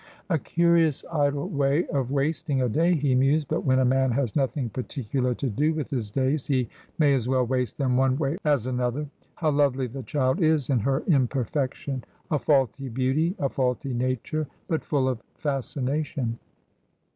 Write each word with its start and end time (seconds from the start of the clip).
'A 0.31 0.39
curious 0.39 1.05
idle 1.11 1.47
way 1.47 1.85
of 1.89 2.09
wasting 2.09 2.59
a 2.59 2.67
day,' 2.67 2.95
he 2.95 3.13
mused;' 3.13 3.47
but 3.49 3.63
when 3.65 3.77
a 3.77 3.85
man 3.85 4.09
has 4.09 4.35
nothing 4.35 4.67
particular 4.69 5.35
to 5.35 5.47
do 5.47 5.75
with 5.75 5.91
his 5.91 6.09
days 6.09 6.47
he 6.47 6.67
may 6.97 7.13
as 7.13 7.29
well 7.29 7.45
waste 7.45 7.77
them 7.77 7.97
one 7.97 8.17
way 8.17 8.39
as 8.43 8.65
another. 8.65 9.05
How 9.35 9.51
lovely 9.51 9.85
the 9.85 10.01
child 10.01 10.41
is 10.41 10.71
in 10.71 10.79
her 10.79 11.01
imperfection! 11.05 12.03
a 12.31 12.39
faulty 12.39 12.89
beauty— 12.89 13.35
a 13.39 13.47
faulty 13.47 13.93
nature— 13.93 14.47
but 14.67 14.83
full 14.83 15.07
of 15.07 15.21
fas 15.35 15.67
cination. 15.67 16.33